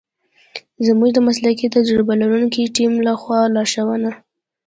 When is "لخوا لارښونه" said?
3.07-4.11